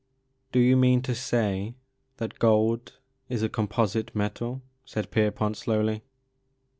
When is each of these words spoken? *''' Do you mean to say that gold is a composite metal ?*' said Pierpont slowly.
*''' 0.19 0.35
Do 0.51 0.57
you 0.57 0.77
mean 0.77 1.03
to 1.03 1.13
say 1.13 1.75
that 2.17 2.39
gold 2.39 2.93
is 3.29 3.43
a 3.43 3.49
composite 3.49 4.15
metal 4.15 4.63
?*' 4.15 4.63
said 4.83 5.11
Pierpont 5.11 5.57
slowly. 5.57 6.01